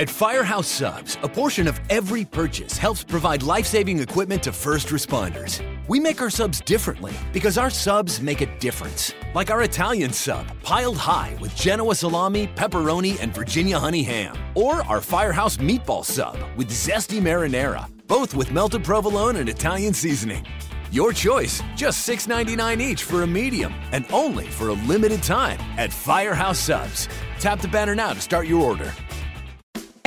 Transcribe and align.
At 0.00 0.08
Firehouse 0.08 0.68
Subs, 0.68 1.18
a 1.24 1.28
portion 1.28 1.66
of 1.66 1.80
every 1.90 2.24
purchase 2.24 2.78
helps 2.78 3.02
provide 3.02 3.42
life 3.42 3.66
saving 3.66 3.98
equipment 3.98 4.44
to 4.44 4.52
first 4.52 4.90
responders. 4.90 5.60
We 5.88 5.98
make 5.98 6.22
our 6.22 6.30
subs 6.30 6.60
differently 6.60 7.12
because 7.32 7.58
our 7.58 7.68
subs 7.68 8.20
make 8.20 8.40
a 8.40 8.58
difference. 8.60 9.12
Like 9.34 9.50
our 9.50 9.64
Italian 9.64 10.12
sub, 10.12 10.46
piled 10.62 10.98
high 10.98 11.36
with 11.40 11.52
Genoa 11.56 11.96
salami, 11.96 12.46
pepperoni, 12.54 13.20
and 13.20 13.34
Virginia 13.34 13.76
honey 13.76 14.04
ham. 14.04 14.36
Or 14.54 14.82
our 14.84 15.00
Firehouse 15.00 15.56
meatball 15.56 16.04
sub 16.04 16.36
with 16.56 16.68
zesty 16.68 17.20
marinara, 17.20 17.90
both 18.06 18.34
with 18.34 18.52
melted 18.52 18.84
provolone 18.84 19.34
and 19.34 19.48
Italian 19.48 19.94
seasoning. 19.94 20.46
Your 20.92 21.12
choice, 21.12 21.60
just 21.74 22.08
$6.99 22.08 22.80
each 22.80 23.02
for 23.02 23.24
a 23.24 23.26
medium, 23.26 23.74
and 23.90 24.06
only 24.12 24.46
for 24.46 24.68
a 24.68 24.74
limited 24.86 25.24
time 25.24 25.58
at 25.76 25.92
Firehouse 25.92 26.60
Subs. 26.60 27.08
Tap 27.40 27.60
the 27.60 27.66
banner 27.66 27.96
now 27.96 28.12
to 28.12 28.20
start 28.20 28.46
your 28.46 28.62
order. 28.62 28.94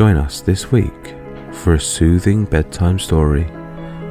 Join 0.00 0.16
us 0.16 0.40
this 0.40 0.72
week 0.72 1.14
for 1.52 1.74
a 1.74 1.78
soothing 1.78 2.46
bedtime 2.46 2.98
story 2.98 3.44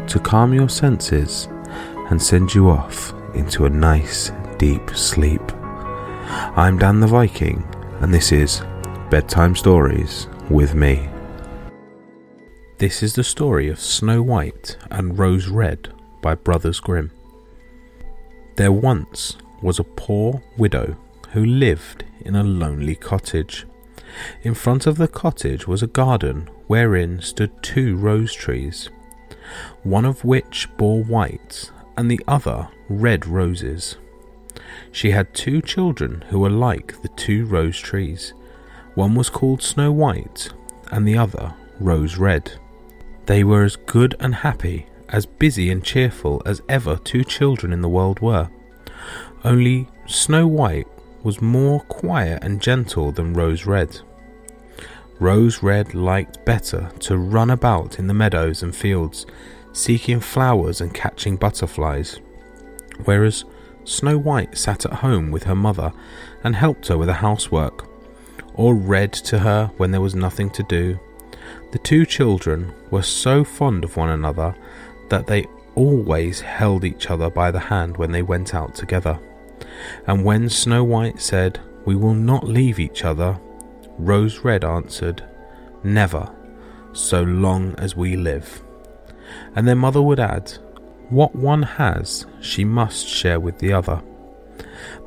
to 0.05 0.21
calm 0.23 0.53
your 0.53 0.69
senses 0.69 1.47
and 2.11 2.21
send 2.21 2.53
you 2.53 2.69
off 2.69 3.11
into 3.33 3.65
a 3.65 3.71
nice, 3.71 4.31
deep 4.59 4.87
sleep. 4.91 5.41
I'm 5.51 6.77
Dan 6.77 6.99
the 6.99 7.07
Viking, 7.07 7.67
and 8.01 8.13
this 8.13 8.31
is 8.31 8.61
Bedtime 9.09 9.55
Stories 9.55 10.27
with 10.47 10.75
me. 10.75 11.09
This 12.77 13.01
is 13.01 13.15
the 13.15 13.23
story 13.23 13.67
of 13.67 13.79
Snow 13.79 14.21
White 14.21 14.77
and 14.91 15.17
Rose 15.17 15.47
Red 15.47 15.91
by 16.21 16.35
Brothers 16.35 16.79
Grimm. 16.79 17.09
There 18.57 18.71
once 18.71 19.37
was 19.63 19.79
a 19.79 19.83
poor 19.83 20.43
widow 20.55 20.97
who 21.31 21.43
lived 21.43 22.03
in 22.19 22.35
a 22.35 22.43
lonely 22.43 22.93
cottage. 22.93 23.65
In 24.43 24.53
front 24.53 24.87
of 24.87 24.97
the 24.97 25.07
cottage 25.07 25.67
was 25.67 25.83
a 25.83 25.87
garden 25.87 26.49
wherein 26.67 27.21
stood 27.21 27.51
two 27.61 27.95
rose 27.95 28.33
trees, 28.33 28.89
one 29.83 30.05
of 30.05 30.23
which 30.23 30.67
bore 30.77 31.03
white 31.03 31.71
and 31.97 32.09
the 32.09 32.21
other 32.27 32.69
red 32.87 33.25
roses. 33.25 33.97
She 34.91 35.11
had 35.11 35.33
two 35.33 35.61
children 35.61 36.23
who 36.29 36.39
were 36.39 36.49
like 36.49 37.01
the 37.01 37.09
two 37.09 37.45
rose 37.45 37.77
trees. 37.77 38.33
One 38.95 39.15
was 39.15 39.29
called 39.29 39.61
Snow 39.61 39.91
White 39.91 40.49
and 40.91 41.07
the 41.07 41.17
other 41.17 41.53
Rose 41.79 42.17
Red. 42.17 42.53
They 43.25 43.43
were 43.43 43.63
as 43.63 43.75
good 43.75 44.15
and 44.19 44.35
happy, 44.35 44.87
as 45.09 45.25
busy 45.25 45.69
and 45.69 45.83
cheerful 45.83 46.41
as 46.45 46.61
ever 46.67 46.97
two 46.97 47.23
children 47.23 47.71
in 47.71 47.81
the 47.81 47.89
world 47.89 48.19
were. 48.19 48.49
Only 49.43 49.87
Snow 50.07 50.47
White 50.47 50.87
was 51.23 51.41
more 51.41 51.81
quiet 51.81 52.43
and 52.43 52.61
gentle 52.61 53.11
than 53.11 53.33
Rose 53.33 53.65
Red. 53.65 54.01
Rose 55.19 55.61
Red 55.61 55.93
liked 55.93 56.45
better 56.45 56.91
to 56.99 57.17
run 57.17 57.49
about 57.49 57.99
in 57.99 58.07
the 58.07 58.13
meadows 58.13 58.63
and 58.63 58.73
fields, 58.73 59.25
seeking 59.73 60.21
flowers 60.21 60.79
and 60.79 60.93
catching 60.93 61.35
butterflies, 61.35 62.19
whereas 63.03 63.43
Snow 63.83 64.17
White 64.17 64.57
sat 64.57 64.85
at 64.85 64.93
home 64.93 65.29
with 65.29 65.43
her 65.43 65.55
mother 65.55 65.91
and 66.43 66.55
helped 66.55 66.87
her 66.87 66.97
with 66.97 67.07
the 67.07 67.13
housework, 67.15 67.85
or 68.53 68.75
read 68.75 69.11
to 69.13 69.39
her 69.39 69.71
when 69.77 69.91
there 69.91 70.01
was 70.01 70.15
nothing 70.15 70.49
to 70.51 70.63
do. 70.63 70.99
The 71.71 71.79
two 71.79 72.05
children 72.05 72.73
were 72.89 73.03
so 73.03 73.43
fond 73.43 73.83
of 73.83 73.97
one 73.97 74.09
another 74.09 74.55
that 75.09 75.27
they 75.27 75.47
always 75.75 76.41
held 76.41 76.85
each 76.85 77.09
other 77.09 77.29
by 77.29 77.51
the 77.51 77.59
hand 77.59 77.97
when 77.97 78.11
they 78.11 78.21
went 78.21 78.53
out 78.53 78.75
together. 78.75 79.19
And 80.07 80.23
when 80.23 80.49
Snow 80.49 80.83
White 80.83 81.21
said, 81.21 81.59
We 81.85 81.95
will 81.95 82.13
not 82.13 82.43
leave 82.43 82.79
each 82.79 83.03
other, 83.03 83.39
Rose 83.99 84.39
Red 84.39 84.63
answered, 84.63 85.23
Never, 85.83 86.31
so 86.93 87.21
long 87.21 87.75
as 87.77 87.95
we 87.95 88.15
live. 88.15 88.61
And 89.55 89.67
their 89.67 89.75
mother 89.75 90.01
would 90.01 90.19
add, 90.19 90.53
What 91.09 91.35
one 91.35 91.63
has, 91.63 92.25
she 92.39 92.63
must 92.63 93.07
share 93.07 93.39
with 93.39 93.59
the 93.59 93.73
other. 93.73 94.01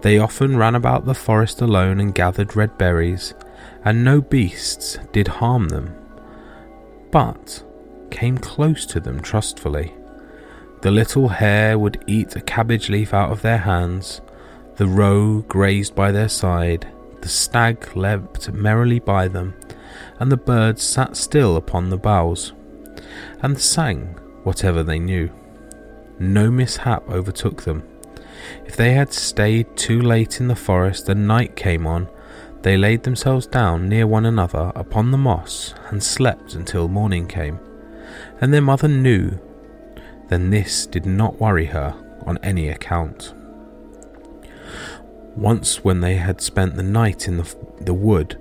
They 0.02 0.18
often 0.18 0.56
ran 0.56 0.74
about 0.74 1.06
the 1.06 1.14
forest 1.14 1.62
alone 1.62 2.00
and 2.00 2.14
gathered 2.14 2.54
red 2.54 2.76
berries, 2.76 3.34
and 3.84 4.04
no 4.04 4.20
beasts 4.20 4.98
did 5.12 5.26
harm 5.26 5.68
them, 5.68 5.94
but 7.10 7.64
came 8.10 8.36
close 8.36 8.84
to 8.86 9.00
them 9.00 9.20
trustfully. 9.20 9.94
The 10.82 10.90
little 10.90 11.28
hare 11.28 11.78
would 11.78 12.04
eat 12.06 12.36
a 12.36 12.40
cabbage 12.40 12.90
leaf 12.90 13.14
out 13.14 13.30
of 13.30 13.42
their 13.42 13.58
hands, 13.58 14.20
the 14.76 14.86
roe 14.86 15.42
grazed 15.48 15.94
by 15.94 16.12
their 16.12 16.28
side, 16.28 16.86
the 17.22 17.28
stag 17.28 17.96
leapt 17.96 18.52
merrily 18.52 18.98
by 18.98 19.28
them, 19.28 19.54
and 20.18 20.30
the 20.30 20.36
birds 20.36 20.82
sat 20.82 21.16
still 21.16 21.56
upon 21.56 21.88
the 21.88 21.96
boughs, 21.96 22.52
and 23.40 23.58
sang 23.58 24.18
whatever 24.42 24.82
they 24.82 24.98
knew. 24.98 25.30
No 26.18 26.50
mishap 26.50 27.08
overtook 27.08 27.62
them. 27.62 27.82
If 28.66 28.76
they 28.76 28.92
had 28.92 29.12
stayed 29.12 29.76
too 29.76 30.00
late 30.00 30.40
in 30.40 30.48
the 30.48 30.56
forest 30.56 31.08
and 31.08 31.26
night 31.26 31.56
came 31.56 31.86
on, 31.86 32.08
they 32.62 32.76
laid 32.76 33.02
themselves 33.02 33.46
down 33.46 33.88
near 33.88 34.06
one 34.06 34.26
another 34.26 34.72
upon 34.74 35.10
the 35.10 35.18
moss 35.18 35.74
and 35.90 36.02
slept 36.02 36.54
until 36.54 36.88
morning 36.88 37.26
came. 37.26 37.58
And 38.40 38.52
their 38.52 38.60
mother 38.60 38.88
knew, 38.88 39.38
then 40.28 40.50
this 40.50 40.86
did 40.86 41.06
not 41.06 41.40
worry 41.40 41.66
her 41.66 41.94
on 42.24 42.38
any 42.42 42.68
account. 42.68 43.34
Once, 45.36 45.82
when 45.82 46.00
they 46.00 46.16
had 46.16 46.40
spent 46.40 46.76
the 46.76 46.82
night 46.82 47.26
in 47.26 47.38
the, 47.38 47.56
the 47.80 47.94
wood 47.94 48.38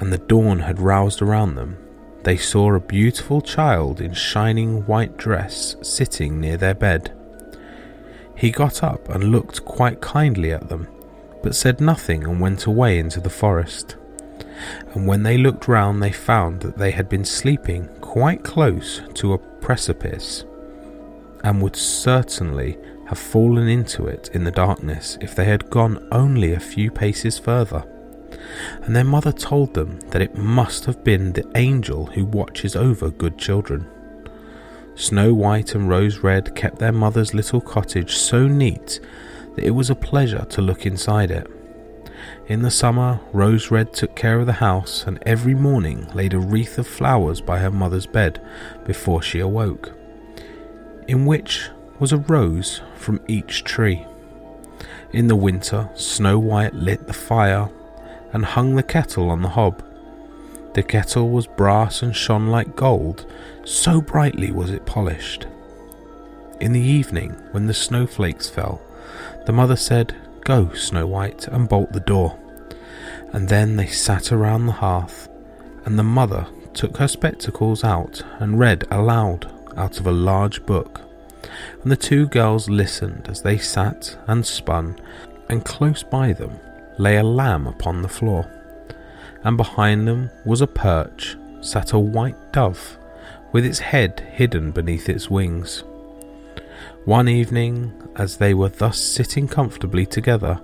and 0.00 0.12
the 0.12 0.18
dawn 0.18 0.60
had 0.60 0.80
roused 0.80 1.22
around 1.22 1.54
them, 1.54 1.76
they 2.24 2.36
saw 2.36 2.74
a 2.74 2.80
beautiful 2.80 3.40
child 3.40 4.00
in 4.00 4.12
shining 4.14 4.84
white 4.86 5.16
dress 5.16 5.76
sitting 5.82 6.40
near 6.40 6.56
their 6.56 6.74
bed. 6.74 7.12
He 8.36 8.50
got 8.50 8.82
up 8.82 9.08
and 9.08 9.30
looked 9.30 9.64
quite 9.64 10.00
kindly 10.00 10.50
at 10.50 10.68
them, 10.68 10.88
but 11.42 11.54
said 11.54 11.80
nothing 11.80 12.24
and 12.24 12.40
went 12.40 12.64
away 12.64 12.98
into 12.98 13.20
the 13.20 13.30
forest. 13.30 13.96
And 14.94 15.06
when 15.06 15.22
they 15.22 15.36
looked 15.36 15.68
round, 15.68 16.02
they 16.02 16.12
found 16.12 16.62
that 16.62 16.78
they 16.78 16.90
had 16.90 17.08
been 17.08 17.24
sleeping 17.24 17.88
quite 18.00 18.42
close 18.42 19.02
to 19.14 19.34
a 19.34 19.38
precipice, 19.38 20.44
and 21.42 21.60
would 21.60 21.76
certainly 21.76 22.78
have 23.06 23.18
fallen 23.18 23.68
into 23.68 24.06
it 24.06 24.30
in 24.32 24.44
the 24.44 24.50
darkness 24.50 25.18
if 25.20 25.34
they 25.34 25.44
had 25.44 25.70
gone 25.70 26.06
only 26.12 26.52
a 26.52 26.60
few 26.60 26.90
paces 26.90 27.38
further. 27.38 27.84
And 28.82 28.94
their 28.94 29.04
mother 29.04 29.32
told 29.32 29.74
them 29.74 30.00
that 30.10 30.22
it 30.22 30.36
must 30.36 30.84
have 30.86 31.04
been 31.04 31.32
the 31.32 31.50
angel 31.54 32.06
who 32.06 32.24
watches 32.24 32.76
over 32.76 33.10
good 33.10 33.38
children. 33.38 33.86
Snow 34.94 35.34
White 35.34 35.74
and 35.74 35.88
Rose 35.88 36.18
Red 36.18 36.54
kept 36.54 36.78
their 36.78 36.92
mother's 36.92 37.34
little 37.34 37.60
cottage 37.60 38.16
so 38.16 38.46
neat 38.46 39.00
that 39.54 39.64
it 39.64 39.70
was 39.72 39.90
a 39.90 39.94
pleasure 39.94 40.46
to 40.50 40.62
look 40.62 40.86
inside 40.86 41.30
it. 41.30 41.50
In 42.46 42.62
the 42.62 42.70
summer, 42.70 43.20
Rose 43.32 43.70
Red 43.70 43.92
took 43.92 44.14
care 44.14 44.38
of 44.38 44.46
the 44.46 44.54
house 44.54 45.04
and 45.06 45.18
every 45.26 45.54
morning 45.54 46.06
laid 46.14 46.34
a 46.34 46.38
wreath 46.38 46.78
of 46.78 46.86
flowers 46.86 47.40
by 47.40 47.58
her 47.58 47.70
mother's 47.70 48.06
bed 48.06 48.40
before 48.84 49.22
she 49.22 49.40
awoke, 49.40 49.92
in 51.08 51.26
which 51.26 51.70
was 51.98 52.12
a 52.12 52.18
rose 52.18 52.80
from 52.96 53.20
each 53.28 53.64
tree. 53.64 54.06
In 55.12 55.28
the 55.28 55.36
winter, 55.36 55.88
Snow 55.94 56.38
White 56.38 56.74
lit 56.74 57.06
the 57.06 57.12
fire 57.12 57.70
and 58.32 58.44
hung 58.44 58.74
the 58.74 58.82
kettle 58.82 59.30
on 59.30 59.42
the 59.42 59.50
hob. 59.50 59.82
The 60.74 60.82
kettle 60.82 61.30
was 61.30 61.46
brass 61.46 62.02
and 62.02 62.14
shone 62.14 62.48
like 62.48 62.74
gold, 62.74 63.26
so 63.64 64.00
brightly 64.00 64.50
was 64.50 64.70
it 64.70 64.86
polished. 64.86 65.46
In 66.60 66.72
the 66.72 66.80
evening, 66.80 67.30
when 67.52 67.66
the 67.66 67.74
snowflakes 67.74 68.50
fell, 68.50 68.82
the 69.46 69.52
mother 69.52 69.76
said, 69.76 70.16
Go, 70.40 70.72
Snow 70.72 71.06
White, 71.06 71.46
and 71.48 71.68
bolt 71.68 71.92
the 71.92 72.00
door. 72.00 72.38
And 73.32 73.48
then 73.48 73.76
they 73.76 73.86
sat 73.86 74.32
around 74.32 74.66
the 74.66 74.72
hearth, 74.72 75.28
and 75.84 75.98
the 75.98 76.02
mother 76.02 76.46
took 76.72 76.96
her 76.96 77.08
spectacles 77.08 77.84
out 77.84 78.22
and 78.40 78.58
read 78.58 78.84
aloud 78.90 79.50
out 79.76 80.00
of 80.00 80.06
a 80.06 80.12
large 80.12 80.66
book. 80.66 81.03
And 81.82 81.92
the 81.92 81.96
two 81.96 82.26
girls 82.28 82.68
listened 82.68 83.28
as 83.28 83.42
they 83.42 83.58
sat 83.58 84.16
and 84.26 84.44
spun, 84.44 84.98
and 85.48 85.64
close 85.64 86.02
by 86.02 86.32
them 86.32 86.58
lay 86.98 87.16
a 87.16 87.24
lamb 87.24 87.66
upon 87.66 88.02
the 88.02 88.08
floor. 88.08 88.50
and 89.44 89.56
behind 89.58 90.08
them 90.08 90.30
was 90.44 90.60
a 90.62 90.66
perch 90.66 91.36
sat 91.60 91.92
a 91.92 91.98
white 91.98 92.52
dove 92.52 92.98
with 93.52 93.64
its 93.64 93.78
head 93.78 94.20
hidden 94.32 94.70
beneath 94.72 95.08
its 95.08 95.30
wings. 95.30 95.84
One 97.04 97.28
evening, 97.28 97.92
as 98.16 98.38
they 98.38 98.54
were 98.54 98.70
thus 98.70 98.98
sitting 98.98 99.46
comfortably 99.46 100.06
together, 100.06 100.60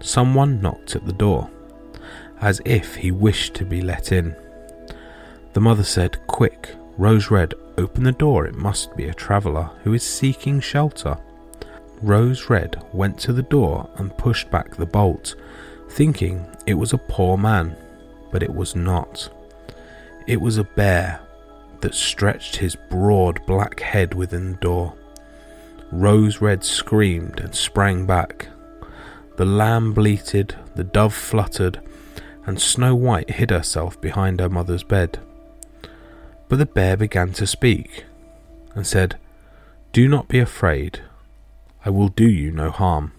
someone 0.00 0.60
knocked 0.60 0.94
at 0.94 1.06
the 1.06 1.12
door, 1.12 1.50
as 2.40 2.60
if 2.64 2.96
he 2.96 3.10
wished 3.10 3.54
to 3.54 3.64
be 3.64 3.80
let 3.80 4.12
in. 4.12 4.36
The 5.54 5.60
mother 5.60 5.82
said, 5.82 6.24
Quick, 6.26 6.76
Rose 6.98 7.30
Red, 7.30 7.54
open 7.76 8.02
the 8.02 8.10
door, 8.10 8.44
it 8.44 8.56
must 8.56 8.96
be 8.96 9.06
a 9.06 9.14
traveller 9.14 9.70
who 9.84 9.94
is 9.94 10.02
seeking 10.02 10.58
shelter. 10.58 11.16
Rose 12.02 12.50
Red 12.50 12.82
went 12.92 13.18
to 13.20 13.32
the 13.32 13.44
door 13.44 13.88
and 13.94 14.16
pushed 14.18 14.50
back 14.50 14.74
the 14.74 14.84
bolt, 14.84 15.36
thinking 15.90 16.44
it 16.66 16.74
was 16.74 16.92
a 16.92 16.98
poor 16.98 17.38
man, 17.38 17.76
but 18.32 18.42
it 18.42 18.52
was 18.52 18.74
not. 18.74 19.30
It 20.26 20.40
was 20.40 20.58
a 20.58 20.64
bear 20.64 21.20
that 21.82 21.94
stretched 21.94 22.56
his 22.56 22.74
broad 22.74 23.46
black 23.46 23.78
head 23.78 24.12
within 24.14 24.52
the 24.52 24.58
door. 24.58 24.92
Rose 25.92 26.40
Red 26.40 26.64
screamed 26.64 27.38
and 27.38 27.54
sprang 27.54 28.06
back. 28.06 28.48
The 29.36 29.46
lamb 29.46 29.92
bleated, 29.94 30.56
the 30.74 30.82
dove 30.82 31.14
fluttered, 31.14 31.80
and 32.44 32.60
Snow 32.60 32.96
White 32.96 33.30
hid 33.30 33.50
herself 33.50 34.00
behind 34.00 34.40
her 34.40 34.48
mother's 34.48 34.82
bed. 34.82 35.20
But 36.48 36.58
the 36.58 36.66
bear 36.66 36.96
began 36.96 37.32
to 37.34 37.46
speak 37.46 38.04
and 38.74 38.86
said, 38.86 39.18
Do 39.92 40.08
not 40.08 40.28
be 40.28 40.38
afraid. 40.38 41.02
I 41.84 41.90
will 41.90 42.08
do 42.08 42.28
you 42.28 42.50
no 42.50 42.70
harm. 42.70 43.12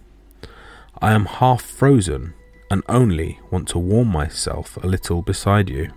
I 1.02 1.14
am 1.14 1.26
half 1.26 1.62
frozen 1.62 2.34
and 2.72 2.84
only 2.90 3.40
want 3.52 3.68
to 3.70 3.80
warm 3.80 4.10
myself 4.10 4.78
a 4.78 4.88
little 4.88 5.22
beside 5.22 5.70
you. 5.70 5.92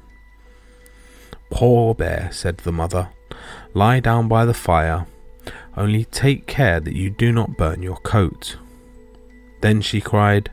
Poor 1.50 1.94
bear, 1.94 2.31
said 2.32 2.58
the 2.58 2.73
mother, 2.73 3.11
lie 3.75 4.00
down 4.00 4.29
by 4.29 4.44
the 4.44 4.55
fire, 4.55 5.06
only 5.76 6.05
take 6.05 6.46
care 6.46 6.81
that 6.81 6.94
you 6.94 7.11
do 7.11 7.32
not 7.32 7.56
burn 7.56 7.82
your 7.82 7.96
coat. 7.99 8.56
Then 9.61 9.81
she 9.81 10.00
cried, 10.00 10.50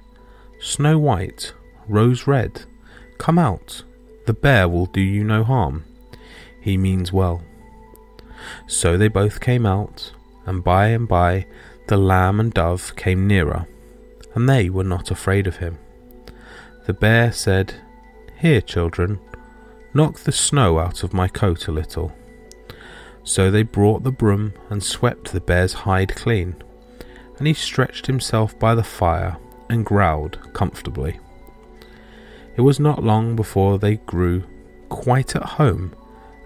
Snow 0.59 0.99
White, 0.99 1.53
Rose 1.87 2.27
Red, 2.27 2.63
come 3.17 3.39
out, 3.39 3.83
the 4.25 4.33
bear 4.33 4.67
will 4.67 4.85
do 4.87 5.01
you 5.01 5.23
no 5.23 5.43
harm. 5.43 5.85
He 6.61 6.77
means 6.77 7.13
well. 7.13 7.41
So 8.67 8.97
they 8.97 9.07
both 9.07 9.39
came 9.39 9.65
out, 9.65 10.11
and 10.45 10.63
by 10.63 10.87
and 10.87 11.07
by 11.07 11.45
the 11.87 11.97
lamb 11.97 12.39
and 12.39 12.53
dove 12.53 12.95
came 12.95 13.27
nearer, 13.27 13.67
and 14.35 14.47
they 14.47 14.69
were 14.69 14.83
not 14.83 15.11
afraid 15.11 15.47
of 15.47 15.57
him. 15.57 15.77
The 16.85 16.93
bear 16.93 17.31
said, 17.31 17.75
Here, 18.37 18.61
children, 18.61 19.19
Knock 19.91 20.19
the 20.19 20.31
snow 20.31 20.77
out 20.77 21.03
of 21.03 21.13
my 21.13 21.27
coat 21.27 21.67
a 21.67 21.71
little. 21.71 22.13
So 23.23 23.49
they 23.49 23.63
brought 23.63 24.03
the 24.03 24.11
broom 24.11 24.53
and 24.69 24.83
swept 24.83 25.31
the 25.31 25.41
bear's 25.41 25.73
hide 25.73 26.15
clean, 26.15 26.55
and 27.37 27.47
he 27.47 27.53
stretched 27.55 28.05
himself 28.05 28.57
by 28.59 28.75
the 28.75 28.83
fire 28.83 29.37
and 29.67 29.85
growled 29.85 30.53
comfortably. 30.53 31.19
It 32.55 32.61
was 32.61 32.79
not 32.79 33.03
long 33.03 33.35
before 33.35 33.79
they 33.79 33.95
grew 33.95 34.43
quite 34.89 35.35
at 35.35 35.43
home 35.43 35.95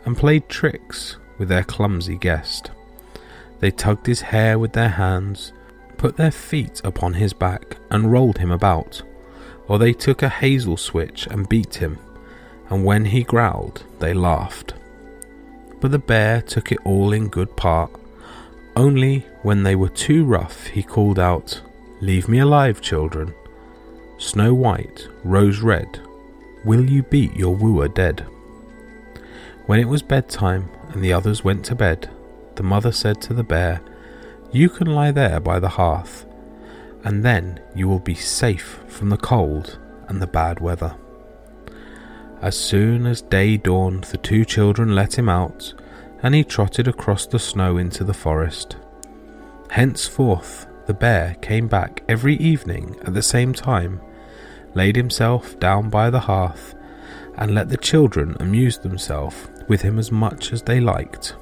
and 0.05 0.17
played 0.17 0.49
tricks 0.49 1.17
with 1.37 1.49
their 1.49 1.63
clumsy 1.63 2.17
guest. 2.17 2.71
They 3.59 3.71
tugged 3.71 4.05
his 4.05 4.21
hair 4.21 4.59
with 4.59 4.73
their 4.73 4.89
hands, 4.89 5.53
put 5.97 6.17
their 6.17 6.31
feet 6.31 6.81
upon 6.83 7.13
his 7.13 7.33
back, 7.33 7.77
and 7.89 8.11
rolled 8.11 8.39
him 8.39 8.51
about, 8.51 9.01
or 9.67 9.79
they 9.79 9.93
took 9.93 10.21
a 10.21 10.29
hazel 10.29 10.77
switch 10.77 11.27
and 11.27 11.47
beat 11.47 11.75
him 11.75 11.97
and 12.73 12.83
when 12.83 13.05
he 13.05 13.21
growled, 13.23 13.83
they 13.99 14.15
laughed. 14.15 14.73
But 15.79 15.91
the 15.91 15.99
bear 15.99 16.41
took 16.41 16.71
it 16.71 16.79
all 16.83 17.13
in 17.13 17.27
good 17.27 17.55
part. 17.55 17.91
Only 18.75 19.19
when 19.43 19.61
they 19.61 19.75
were 19.75 19.89
too 19.89 20.25
rough, 20.25 20.65
he 20.67 20.81
called 20.81 21.19
out, 21.19 21.61
Leave 22.01 22.27
me 22.27 22.39
alive, 22.39 22.81
children. 22.81 23.33
Snow 24.17 24.55
White, 24.55 25.07
Rose 25.23 25.59
Red, 25.59 26.01
will 26.65 26.89
you 26.89 27.03
beat 27.03 27.35
your 27.35 27.55
wooer 27.55 27.89
dead? 27.89 28.25
When 29.65 29.79
it 29.79 29.87
was 29.87 30.01
bedtime 30.01 30.69
and 30.89 31.01
the 31.01 31.13
others 31.13 31.45
went 31.45 31.63
to 31.65 31.75
bed, 31.75 32.09
the 32.55 32.63
mother 32.63 32.91
said 32.91 33.21
to 33.21 33.33
the 33.33 33.45
bear, 33.45 33.81
You 34.51 34.69
can 34.69 34.87
lie 34.87 35.11
there 35.11 35.39
by 35.39 35.59
the 35.59 35.69
hearth, 35.69 36.25
and 37.05 37.23
then 37.23 37.61
you 37.73 37.87
will 37.87 37.99
be 37.99 38.13
safe 38.13 38.81
from 38.89 39.09
the 39.09 39.17
cold 39.17 39.79
and 40.09 40.21
the 40.21 40.27
bad 40.27 40.59
weather. 40.59 40.97
As 42.41 42.57
soon 42.57 43.05
as 43.05 43.21
day 43.21 43.55
dawned, 43.55 44.03
the 44.05 44.17
two 44.17 44.43
children 44.43 44.95
let 44.95 45.17
him 45.17 45.29
out, 45.29 45.73
and 46.21 46.35
he 46.35 46.43
trotted 46.43 46.89
across 46.89 47.25
the 47.25 47.39
snow 47.39 47.77
into 47.77 48.03
the 48.03 48.13
forest. 48.13 48.75
Henceforth, 49.69 50.67
the 50.87 50.93
bear 50.93 51.35
came 51.35 51.69
back 51.69 52.03
every 52.09 52.35
evening 52.35 52.97
at 53.05 53.13
the 53.13 53.21
same 53.21 53.53
time, 53.53 54.01
laid 54.73 54.97
himself 54.97 55.57
down 55.57 55.89
by 55.89 56.09
the 56.09 56.19
hearth, 56.19 56.75
and 57.37 57.55
let 57.55 57.69
the 57.69 57.77
children 57.77 58.35
amuse 58.41 58.77
themselves 58.77 59.47
with 59.67 59.81
him 59.81 59.99
as 59.99 60.11
much 60.11 60.51
as 60.51 60.63
they 60.63 60.79
liked. 60.79 61.35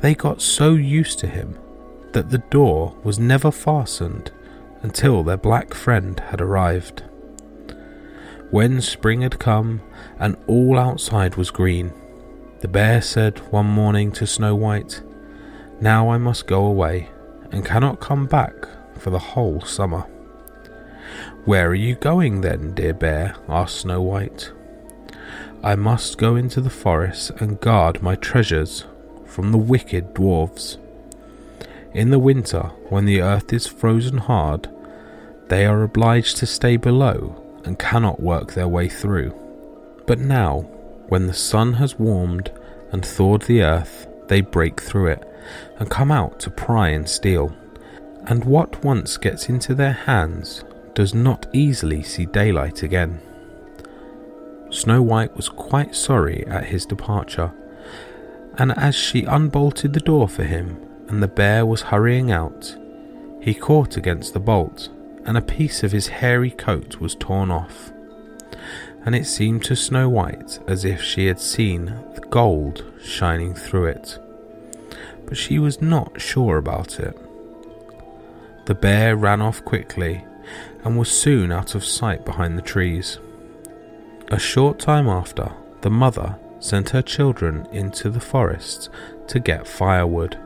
They 0.00 0.14
got 0.14 0.42
so 0.42 0.74
used 0.74 1.18
to 1.20 1.26
him 1.26 1.58
that 2.12 2.30
the 2.30 2.38
door 2.38 2.94
was 3.02 3.18
never 3.18 3.50
fastened 3.50 4.30
until 4.82 5.22
their 5.22 5.36
black 5.36 5.74
friend 5.74 6.18
had 6.18 6.40
arrived. 6.40 7.04
When 8.50 8.80
spring 8.80 9.22
had 9.22 9.38
come 9.38 9.80
and 10.18 10.36
all 10.46 10.78
outside 10.78 11.36
was 11.36 11.50
green, 11.50 11.92
the 12.60 12.68
bear 12.68 13.00
said 13.00 13.38
one 13.50 13.66
morning 13.66 14.12
to 14.12 14.26
Snow 14.26 14.54
White, 14.54 15.02
Now 15.80 16.10
I 16.10 16.18
must 16.18 16.46
go 16.46 16.64
away 16.64 17.08
and 17.50 17.64
cannot 17.64 18.00
come 18.00 18.26
back 18.26 18.54
for 18.98 19.10
the 19.10 19.18
whole 19.18 19.60
summer. 19.62 20.06
Where 21.44 21.68
are 21.68 21.74
you 21.74 21.94
going 21.94 22.40
then, 22.40 22.74
dear 22.74 22.94
bear? 22.94 23.36
asked 23.48 23.80
Snow 23.80 24.02
White. 24.02 24.52
I 25.64 25.76
must 25.76 26.18
go 26.18 26.34
into 26.34 26.60
the 26.60 26.70
forest 26.70 27.30
and 27.38 27.60
guard 27.60 28.02
my 28.02 28.16
treasures 28.16 28.84
from 29.24 29.52
the 29.52 29.58
wicked 29.58 30.12
dwarfs. 30.12 30.76
In 31.94 32.10
the 32.10 32.18
winter, 32.18 32.72
when 32.88 33.04
the 33.04 33.22
earth 33.22 33.52
is 33.52 33.68
frozen 33.68 34.18
hard, 34.18 34.68
they 35.46 35.64
are 35.64 35.84
obliged 35.84 36.38
to 36.38 36.46
stay 36.46 36.76
below 36.76 37.40
and 37.64 37.78
cannot 37.78 38.20
work 38.20 38.54
their 38.54 38.66
way 38.66 38.88
through. 38.88 39.38
But 40.04 40.18
now, 40.18 40.62
when 41.08 41.28
the 41.28 41.34
sun 41.34 41.74
has 41.74 41.96
warmed 41.96 42.50
and 42.90 43.06
thawed 43.06 43.42
the 43.42 43.62
earth, 43.62 44.08
they 44.26 44.40
break 44.40 44.80
through 44.80 45.08
it 45.08 45.28
and 45.78 45.88
come 45.88 46.10
out 46.10 46.40
to 46.40 46.50
pry 46.50 46.88
and 46.88 47.08
steal. 47.08 47.54
And 48.26 48.44
what 48.44 48.84
once 48.84 49.16
gets 49.16 49.48
into 49.48 49.76
their 49.76 49.92
hands 49.92 50.64
does 50.94 51.14
not 51.14 51.46
easily 51.52 52.02
see 52.02 52.26
daylight 52.26 52.82
again. 52.82 53.20
Snow 54.72 55.02
White 55.02 55.36
was 55.36 55.50
quite 55.50 55.94
sorry 55.94 56.46
at 56.46 56.64
his 56.64 56.86
departure, 56.86 57.52
and 58.56 58.72
as 58.72 58.94
she 58.94 59.24
unbolted 59.24 59.92
the 59.92 60.00
door 60.00 60.28
for 60.28 60.44
him 60.44 60.78
and 61.08 61.22
the 61.22 61.28
bear 61.28 61.66
was 61.66 61.82
hurrying 61.82 62.32
out, 62.32 62.74
he 63.38 63.52
caught 63.52 63.98
against 63.98 64.32
the 64.32 64.40
bolt 64.40 64.88
and 65.26 65.36
a 65.36 65.42
piece 65.42 65.82
of 65.82 65.92
his 65.92 66.08
hairy 66.08 66.50
coat 66.50 67.00
was 67.00 67.14
torn 67.14 67.50
off. 67.50 67.92
And 69.04 69.14
it 69.14 69.26
seemed 69.26 69.62
to 69.64 69.76
Snow 69.76 70.08
White 70.08 70.58
as 70.66 70.86
if 70.86 71.02
she 71.02 71.26
had 71.26 71.38
seen 71.38 71.86
the 72.14 72.26
gold 72.30 72.84
shining 73.02 73.54
through 73.54 73.86
it. 73.86 74.18
But 75.26 75.36
she 75.36 75.58
was 75.58 75.82
not 75.82 76.20
sure 76.20 76.56
about 76.56 76.98
it. 76.98 77.16
The 78.64 78.74
bear 78.74 79.16
ran 79.16 79.42
off 79.42 79.64
quickly 79.64 80.24
and 80.82 80.98
was 80.98 81.10
soon 81.10 81.52
out 81.52 81.74
of 81.74 81.84
sight 81.84 82.24
behind 82.24 82.56
the 82.56 82.62
trees. 82.62 83.18
A 84.32 84.38
short 84.38 84.80
time 84.80 85.08
after, 85.08 85.52
the 85.82 85.90
mother 85.90 86.36
sent 86.58 86.90
her 86.90 87.02
children 87.02 87.66
into 87.70 88.10
the 88.10 88.20
forest 88.20 88.88
to 89.28 89.38
get 89.38 89.68
firewood 89.68 90.36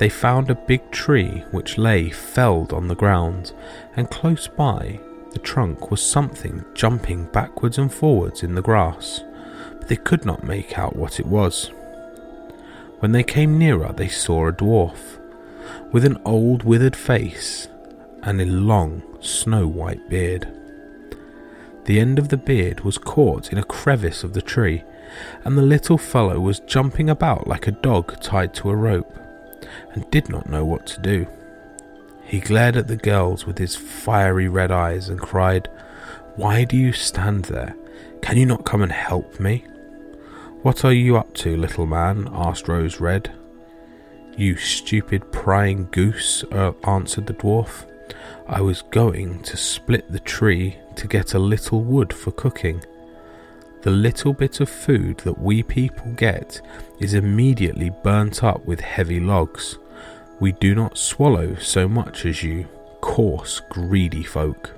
they 0.00 0.08
found 0.08 0.50
a 0.50 0.54
big 0.54 0.90
tree 0.90 1.44
which 1.50 1.76
lay 1.76 2.08
felled 2.08 2.72
on 2.72 2.88
the 2.88 2.94
ground, 2.94 3.52
and 3.96 4.10
close 4.10 4.48
by 4.48 4.98
the 5.32 5.38
trunk 5.38 5.90
was 5.90 6.02
something 6.02 6.64
jumping 6.74 7.26
backwards 7.26 7.76
and 7.76 7.92
forwards 7.92 8.42
in 8.42 8.54
the 8.54 8.62
grass, 8.62 9.22
but 9.78 9.88
they 9.88 9.96
could 9.96 10.24
not 10.24 10.42
make 10.42 10.78
out 10.78 10.96
what 10.96 11.20
it 11.20 11.26
was. 11.26 11.70
When 13.00 13.12
they 13.12 13.22
came 13.22 13.58
nearer, 13.58 13.92
they 13.92 14.08
saw 14.08 14.48
a 14.48 14.52
dwarf 14.52 15.20
with 15.92 16.06
an 16.06 16.18
old 16.24 16.62
withered 16.62 16.96
face 16.96 17.68
and 18.22 18.40
a 18.40 18.46
long 18.46 19.02
snow 19.20 19.66
white 19.66 20.08
beard. 20.08 20.48
The 21.84 21.98
end 21.98 22.18
of 22.18 22.28
the 22.28 22.36
beard 22.36 22.80
was 22.80 22.98
caught 22.98 23.52
in 23.52 23.58
a 23.58 23.64
crevice 23.64 24.22
of 24.22 24.32
the 24.32 24.42
tree, 24.42 24.84
and 25.44 25.56
the 25.56 25.62
little 25.62 25.98
fellow 25.98 26.38
was 26.38 26.60
jumping 26.60 27.10
about 27.10 27.46
like 27.46 27.66
a 27.66 27.72
dog 27.72 28.20
tied 28.20 28.54
to 28.54 28.70
a 28.70 28.76
rope 28.76 29.18
and 29.92 30.10
did 30.10 30.28
not 30.28 30.48
know 30.48 30.64
what 30.64 30.86
to 30.88 31.00
do. 31.00 31.26
He 32.24 32.38
glared 32.38 32.76
at 32.76 32.86
the 32.86 32.96
girls 32.96 33.44
with 33.44 33.58
his 33.58 33.74
fiery 33.74 34.48
red 34.48 34.70
eyes 34.70 35.08
and 35.08 35.18
cried, 35.20 35.68
Why 36.36 36.64
do 36.64 36.76
you 36.76 36.92
stand 36.92 37.46
there? 37.46 37.74
Can 38.22 38.36
you 38.36 38.46
not 38.46 38.64
come 38.64 38.82
and 38.82 38.92
help 38.92 39.40
me? 39.40 39.64
What 40.62 40.84
are 40.84 40.92
you 40.92 41.16
up 41.16 41.34
to, 41.34 41.56
little 41.56 41.86
man? 41.86 42.28
asked 42.32 42.68
Rose 42.68 43.00
Red. 43.00 43.32
You 44.36 44.56
stupid 44.56 45.32
prying 45.32 45.88
goose, 45.90 46.44
uh, 46.52 46.72
answered 46.84 47.26
the 47.26 47.34
dwarf. 47.34 47.84
I 48.46 48.60
was 48.60 48.82
going 48.82 49.42
to 49.44 49.56
split 49.56 50.10
the 50.10 50.20
tree 50.20 50.76
to 50.96 51.06
get 51.06 51.34
a 51.34 51.38
little 51.38 51.82
wood 51.82 52.12
for 52.12 52.32
cooking. 52.32 52.84
The 53.82 53.90
little 53.90 54.34
bit 54.34 54.60
of 54.60 54.68
food 54.68 55.18
that 55.18 55.38
we 55.38 55.62
people 55.62 56.12
get 56.12 56.60
is 56.98 57.14
immediately 57.14 57.90
burnt 57.90 58.44
up 58.44 58.66
with 58.66 58.80
heavy 58.80 59.20
logs. 59.20 59.78
We 60.38 60.52
do 60.52 60.74
not 60.74 60.98
swallow 60.98 61.54
so 61.56 61.88
much 61.88 62.26
as 62.26 62.42
you, 62.42 62.68
coarse, 63.00 63.60
greedy 63.70 64.22
folk. 64.22 64.72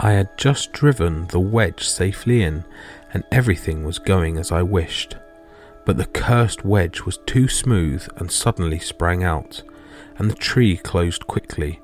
I 0.00 0.12
had 0.12 0.36
just 0.36 0.72
driven 0.72 1.28
the 1.28 1.40
wedge 1.40 1.86
safely 1.86 2.42
in, 2.42 2.64
and 3.12 3.22
everything 3.30 3.84
was 3.84 3.98
going 4.00 4.38
as 4.38 4.50
I 4.50 4.62
wished. 4.62 5.16
But 5.84 5.96
the 5.96 6.06
cursed 6.06 6.64
wedge 6.64 7.02
was 7.02 7.18
too 7.26 7.46
smooth 7.46 8.08
and 8.16 8.30
suddenly 8.30 8.80
sprang 8.80 9.22
out, 9.22 9.62
and 10.18 10.30
the 10.30 10.34
tree 10.34 10.76
closed 10.76 11.26
quickly, 11.26 11.80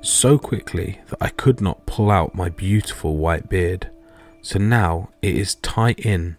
so 0.00 0.38
quickly 0.38 1.00
that 1.08 1.18
I 1.20 1.28
could 1.28 1.60
not 1.60 1.86
pull 1.86 2.10
out 2.10 2.34
my 2.34 2.48
beautiful 2.48 3.16
white 3.16 3.48
beard. 3.48 3.90
So 4.42 4.58
now 4.58 5.10
it 5.22 5.36
is 5.36 5.56
tight 5.56 5.98
in, 6.00 6.36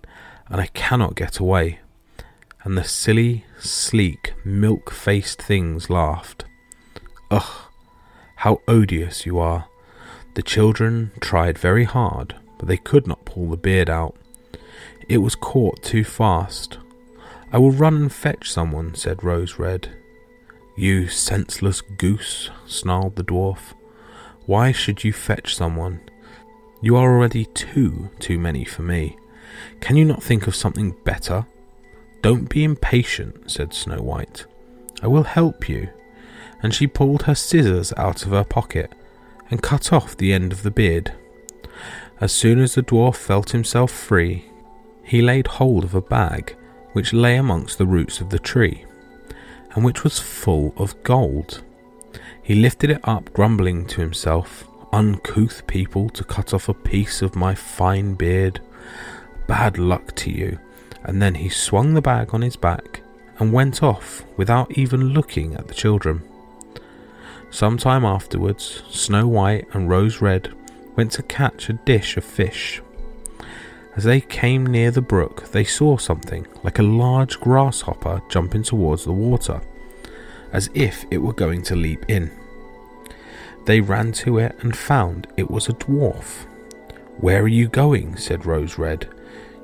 and 0.48 0.62
I 0.62 0.68
cannot 0.68 1.16
get 1.16 1.40
away. 1.40 1.80
And 2.64 2.78
the 2.78 2.84
silly, 2.84 3.46
sleek, 3.60 4.34
milk 4.44 4.92
faced 4.92 5.42
things 5.42 5.90
laughed. 5.90 6.46
Ugh, 7.32 7.70
how 8.38 8.62
odious 8.68 9.26
you 9.26 9.40
are! 9.40 9.68
The 10.36 10.42
children 10.42 11.12
tried 11.20 11.58
very 11.58 11.84
hard, 11.84 12.36
but 12.58 12.68
they 12.68 12.78
could 12.78 13.08
not 13.08 13.26
pull 13.26 13.50
the 13.50 13.58
beard 13.58 13.90
out. 13.90 14.16
It 15.08 15.18
was 15.18 15.36
caught 15.36 15.84
too 15.84 16.04
fast. 16.04 16.78
I 17.52 17.58
will 17.58 17.72
run 17.72 17.96
and 17.96 18.14
fetch 18.14 18.52
someone, 18.52 18.96
said 18.96 19.24
Rose 19.24 19.58
Red. 19.58 19.90
You 20.80 21.10
senseless 21.10 21.82
goose, 21.82 22.52
snarled 22.66 23.18
the 23.18 23.24
dwarf. 23.26 23.74
Why 24.46 24.72
should 24.72 25.04
you 25.04 25.12
fetch 25.12 25.54
someone? 25.54 26.00
You 26.82 26.96
are 26.96 27.12
already 27.12 27.48
two 27.48 28.12
too 28.20 28.40
many 28.40 28.64
for 28.64 28.84
me. 28.84 29.18
Can 29.82 29.98
you 29.98 30.06
not 30.06 30.24
think 30.24 30.48
of 30.48 30.56
something 30.56 30.96
better? 31.04 31.46
Don't 32.22 32.48
be 32.48 32.64
impatient, 32.64 33.52
said 33.52 33.74
Snow 33.74 34.02
White. 34.02 34.46
I 35.04 35.08
will 35.08 35.24
help 35.24 35.68
you. 35.68 35.90
And 36.64 36.74
she 36.74 36.88
pulled 36.88 37.24
her 37.24 37.36
scissors 37.36 37.92
out 37.98 38.24
of 38.26 38.32
her 38.32 38.46
pocket 38.46 38.94
and 39.52 39.62
cut 39.62 39.92
off 39.92 40.16
the 40.16 40.32
end 40.32 40.54
of 40.54 40.64
the 40.64 40.72
beard. 40.72 41.12
As 42.22 42.32
soon 42.32 42.58
as 42.62 42.76
the 42.76 42.84
dwarf 42.84 43.18
felt 43.18 43.52
himself 43.52 43.92
free, 43.92 44.46
he 45.04 45.22
laid 45.22 45.48
hold 45.48 45.84
of 45.84 45.94
a 45.94 46.00
bag 46.00 46.56
which 46.94 47.12
lay 47.12 47.36
amongst 47.36 47.78
the 47.78 47.86
roots 47.86 48.22
of 48.22 48.30
the 48.30 48.40
tree, 48.40 48.86
and 49.72 49.84
which 49.84 50.04
was 50.04 50.20
full 50.20 50.74
of 50.78 51.02
gold. 51.04 51.64
He 52.42 52.56
lifted 52.56 52.90
it 52.90 53.02
up, 53.04 53.32
grumbling 53.34 53.86
to 53.88 54.02
himself, 54.02 54.68
Uncouth 54.92 55.68
people 55.68 56.10
to 56.10 56.24
cut 56.24 56.54
off 56.54 56.68
a 56.68 56.74
piece 56.74 57.22
of 57.22 57.36
my 57.36 57.54
fine 57.54 58.16
beard. 58.16 58.60
Bad 59.48 59.78
luck 59.78 60.16
to 60.16 60.32
you. 60.32 60.58
And 61.04 61.22
then 61.22 61.36
he 61.36 61.50
swung 61.50 61.94
the 61.94 62.02
bag 62.02 62.34
on 62.34 62.42
his 62.42 62.56
back 62.56 63.02
and 63.38 63.54
went 63.54 63.84
off 63.84 64.24
without 64.36 64.72
even 64.78 65.10
looking 65.10 65.56
at 65.56 65.68
the 65.68 65.74
children. 65.74 66.24
Some 67.52 67.78
time 67.78 68.04
afterwards, 68.04 68.84
Snow 68.90 69.28
White 69.28 69.68
and 69.74 69.90
Rose 69.90 70.22
Red 70.22 70.54
went 70.96 71.12
to 71.14 71.24
catch 71.24 71.70
a 71.70 71.74
dish 71.74 72.18
of 72.18 72.24
fish. 72.24 72.82
As 74.00 74.06
they 74.06 74.22
came 74.22 74.66
near 74.66 74.92
the 74.92 75.02
brook, 75.02 75.50
they 75.52 75.66
saw 75.66 75.98
something 75.98 76.48
like 76.64 76.80
a 76.80 76.84
large 76.84 77.38
grasshopper 77.42 78.22
jumping 78.30 78.64
towards 78.64 79.04
the 79.04 79.12
water, 79.12 79.60
as 80.54 80.70
if 80.74 81.04
it 81.12 81.18
were 81.18 81.34
going 81.34 81.64
to 81.64 81.76
leap 81.76 82.06
in. 82.08 82.32
They 83.66 83.82
ran 83.82 84.14
to 84.14 84.38
it 84.38 84.56
and 84.62 84.74
found 84.74 85.28
it 85.36 85.52
was 85.52 85.68
a 85.68 85.74
dwarf. 85.74 86.46
Where 87.18 87.42
are 87.42 87.50
you 87.50 87.68
going? 87.68 88.16
said 88.16 88.46
Rose 88.46 88.78
Red. 88.78 89.10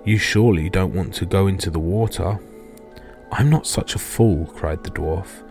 You 0.03 0.17
surely 0.17 0.69
don't 0.69 0.93
want 0.93 1.13
to 1.13 1.25
go 1.25 1.47
into 1.47 1.69
the 1.69 1.79
water. 1.79 2.37
I'm 3.31 3.49
not 3.49 3.65
such 3.65 3.95
a 3.95 3.99
fool, 3.99 4.47
cried 4.47 4.83
the 4.83 4.91
dwarf. 4.91 5.47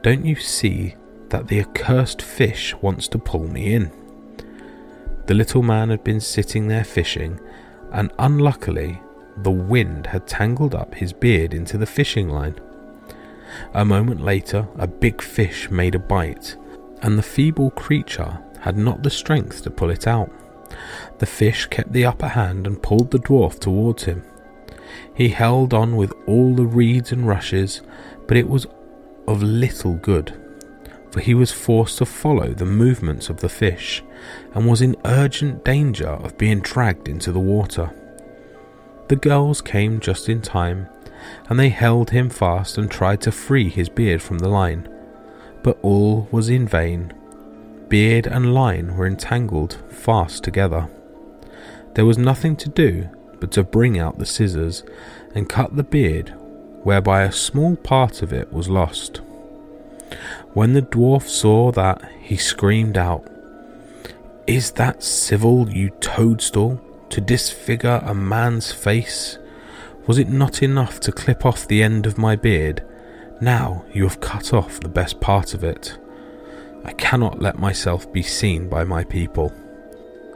Don't 0.00 0.24
you 0.24 0.36
see 0.36 0.94
that 1.28 1.48
the 1.48 1.60
accursed 1.60 2.22
fish 2.22 2.74
wants 2.76 3.08
to 3.08 3.18
pull 3.18 3.46
me 3.46 3.74
in. 3.74 3.92
The 5.26 5.34
little 5.34 5.62
man 5.62 5.90
had 5.90 6.02
been 6.02 6.20
sitting 6.20 6.68
there 6.68 6.82
fishing, 6.82 7.38
and 7.92 8.12
unluckily, 8.18 9.00
the 9.38 9.50
wind 9.50 10.06
had 10.06 10.26
tangled 10.26 10.74
up 10.74 10.94
his 10.94 11.12
beard 11.12 11.54
into 11.54 11.78
the 11.78 11.86
fishing 11.86 12.28
line. 12.28 12.58
A 13.74 13.84
moment 13.84 14.20
later, 14.20 14.66
a 14.76 14.86
big 14.86 15.22
fish 15.22 15.70
made 15.70 15.94
a 15.94 15.98
bite, 15.98 16.56
and 17.02 17.18
the 17.18 17.22
feeble 17.22 17.70
creature 17.70 18.38
had 18.60 18.76
not 18.76 19.02
the 19.02 19.10
strength 19.10 19.62
to 19.62 19.70
pull 19.70 19.90
it 19.90 20.06
out. 20.06 20.30
The 21.18 21.26
fish 21.26 21.66
kept 21.66 21.92
the 21.92 22.04
upper 22.04 22.28
hand 22.28 22.66
and 22.66 22.82
pulled 22.82 23.10
the 23.10 23.18
dwarf 23.18 23.58
towards 23.58 24.04
him. 24.04 24.24
He 25.14 25.28
held 25.30 25.74
on 25.74 25.96
with 25.96 26.12
all 26.26 26.54
the 26.54 26.66
reeds 26.66 27.12
and 27.12 27.26
rushes, 27.26 27.82
but 28.26 28.36
it 28.36 28.48
was 28.48 28.66
of 29.26 29.42
little 29.42 29.94
good 29.94 30.42
for 31.12 31.20
he 31.20 31.34
was 31.34 31.52
forced 31.52 31.98
to 31.98 32.06
follow 32.06 32.54
the 32.54 32.64
movements 32.64 33.28
of 33.28 33.40
the 33.40 33.48
fish 33.48 34.02
and 34.54 34.66
was 34.66 34.82
in 34.82 34.96
urgent 35.04 35.64
danger 35.64 36.08
of 36.08 36.38
being 36.38 36.60
dragged 36.60 37.08
into 37.08 37.32
the 37.32 37.40
water. 37.40 37.90
The 39.08 39.16
girls 39.16 39.60
came 39.60 40.00
just 40.00 40.28
in 40.28 40.40
time, 40.42 40.88
and 41.48 41.58
they 41.58 41.68
held 41.68 42.10
him 42.10 42.30
fast 42.30 42.78
and 42.78 42.90
tried 42.90 43.20
to 43.22 43.32
free 43.32 43.68
his 43.68 43.88
beard 43.88 44.22
from 44.22 44.38
the 44.38 44.48
line, 44.48 44.88
but 45.62 45.78
all 45.82 46.28
was 46.30 46.48
in 46.48 46.66
vain. 46.66 47.12
Beard 47.88 48.26
and 48.26 48.54
line 48.54 48.96
were 48.96 49.06
entangled 49.06 49.78
fast 49.90 50.42
together. 50.42 50.88
There 51.94 52.06
was 52.06 52.18
nothing 52.18 52.56
to 52.56 52.68
do 52.68 53.08
but 53.38 53.50
to 53.52 53.64
bring 53.64 53.98
out 53.98 54.18
the 54.18 54.26
scissors 54.26 54.84
and 55.34 55.48
cut 55.48 55.76
the 55.76 55.82
beard, 55.82 56.32
whereby 56.84 57.22
a 57.22 57.32
small 57.32 57.76
part 57.76 58.22
of 58.22 58.32
it 58.32 58.52
was 58.52 58.68
lost. 58.68 59.20
When 60.54 60.72
the 60.72 60.82
dwarf 60.82 61.22
saw 61.22 61.72
that, 61.72 62.08
he 62.20 62.36
screamed 62.36 62.96
out, 62.96 63.26
Is 64.46 64.72
that 64.72 65.04
civil, 65.04 65.70
you 65.70 65.90
toadstool, 66.00 66.80
to 67.10 67.20
disfigure 67.20 68.02
a 68.04 68.12
man's 68.12 68.72
face? 68.72 69.38
Was 70.06 70.18
it 70.18 70.28
not 70.28 70.64
enough 70.64 70.98
to 71.00 71.12
clip 71.12 71.46
off 71.46 71.68
the 71.68 71.80
end 71.80 72.06
of 72.06 72.18
my 72.18 72.34
beard? 72.34 72.84
Now 73.40 73.84
you 73.92 74.02
have 74.02 74.20
cut 74.20 74.52
off 74.52 74.80
the 74.80 74.88
best 74.88 75.20
part 75.20 75.54
of 75.54 75.62
it. 75.62 75.96
I 76.84 76.92
cannot 76.92 77.40
let 77.40 77.60
myself 77.60 78.12
be 78.12 78.22
seen 78.22 78.68
by 78.68 78.82
my 78.82 79.04
people. 79.04 79.52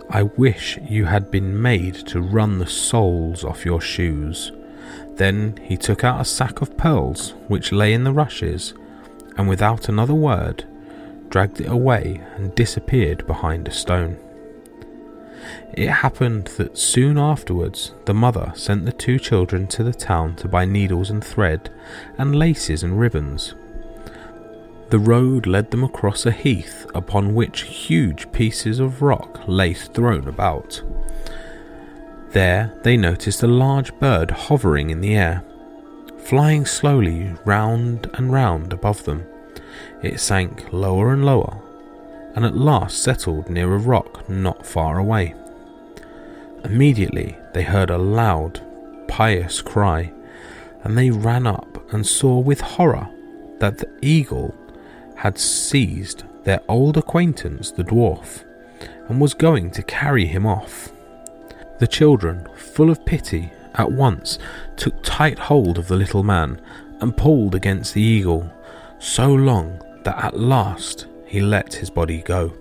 I 0.09 0.23
wish 0.23 0.79
you 0.89 1.07
had 1.07 1.33
been 1.33 1.61
made 1.61 1.95
to 2.07 2.21
run 2.21 2.59
the 2.59 2.67
soles 2.69 3.43
off 3.43 3.65
your 3.65 3.81
shoes. 3.81 4.53
Then 5.15 5.59
he 5.65 5.77
took 5.77 6.05
out 6.05 6.21
a 6.21 6.25
sack 6.25 6.61
of 6.61 6.77
pearls 6.77 7.35
which 7.49 7.73
lay 7.73 7.93
in 7.93 8.05
the 8.05 8.13
rushes 8.13 8.73
and 9.37 9.49
without 9.49 9.89
another 9.89 10.15
word, 10.15 10.65
dragged 11.31 11.61
it 11.61 11.69
away 11.69 12.21
and 12.37 12.55
disappeared 12.55 13.27
behind 13.27 13.69
a 13.69 13.73
stone. 13.73 14.19
It 15.73 15.89
happened 15.89 16.47
that 16.57 16.79
soon 16.79 17.19
afterwards 17.19 17.93
the 18.05 18.15
mother 18.15 18.53
sent 18.55 18.85
the 18.85 18.93
two 18.93 19.19
children 19.19 19.67
to 19.69 19.85
the 19.85 19.93
town 19.93 20.37
to 20.37 20.49
buy 20.49 20.65
needles 20.65 21.11
and 21.11 21.23
thread, 21.23 21.71
and 22.19 22.35
laces 22.37 22.83
and 22.83 22.99
ribbons. 22.99 23.55
The 24.91 24.99
road 24.99 25.47
led 25.47 25.71
them 25.71 25.85
across 25.85 26.27
a 26.27 26.31
heath 26.31 26.87
upon 26.95 27.35
which 27.35 27.63
huge 27.63 28.31
pieces 28.33 28.79
of 28.79 29.03
rock 29.03 29.41
lay 29.47 29.75
thrown 29.75 30.29
about. 30.29 30.83
There 32.31 32.73
they 32.83 32.97
noticed 32.97 33.43
a 33.43 33.49
large 33.49 33.93
bird 33.99 34.31
hovering 34.31 34.91
in 34.91 35.01
the 35.01 35.17
air 35.17 35.45
flying 36.27 36.67
slowly 36.67 37.33
round 37.45 38.11
and 38.15 38.33
round 38.33 38.73
above 38.73 39.05
them. 39.05 39.25
It 40.03 40.21
sank 40.21 40.73
lower 40.73 41.13
and 41.13 41.25
lower, 41.25 41.61
and 42.35 42.45
at 42.45 42.57
last 42.57 43.03
settled 43.03 43.49
near 43.49 43.75
a 43.75 43.79
rock 43.79 44.29
not 44.29 44.67
far 44.67 44.99
away. 44.99 45.35
Immediately 46.65 47.37
they 47.55 47.63
heard 47.63 47.91
a 47.91 47.99
loud, 47.99 48.61
pious 49.09 49.63
cry, 49.63 50.13
and 50.83 50.97
they 50.97 51.11
ran 51.11 51.47
up 51.47 51.93
and 51.93 52.07
saw 52.07 52.39
with 52.39 52.61
horror 52.61 53.09
that 53.59 53.79
the 53.79 53.89
eagle 54.03 54.55
had 55.17 55.39
seized 55.39 56.25
their 56.45 56.61
old 56.69 56.97
acquaintance, 56.97 57.71
the 57.71 57.85
dwarf, 57.85 58.45
and 59.09 59.21
was 59.21 59.35
going 59.35 59.71
to 59.73 59.83
carry 59.83 60.27
him 60.27 60.47
off. 60.47 60.91
The 61.79 61.87
children, 61.87 62.47
full 62.57 62.91
of 62.91 63.05
pity, 63.05 63.53
at 63.75 63.93
once 63.93 64.39
took 64.77 65.03
tight 65.03 65.39
hold 65.39 65.79
of 65.79 65.89
the 65.89 65.97
little 65.97 66.23
man 66.23 66.61
and 67.01 67.17
pulled 67.17 67.55
against 67.55 67.95
the 67.95 68.03
eagle 68.03 68.51
so 69.07 69.33
long 69.33 69.81
that 70.03 70.19
at 70.23 70.39
last 70.39 71.07
he 71.27 71.41
let 71.41 71.75
his 71.75 71.91
body 71.91 72.23
go. 72.23 72.53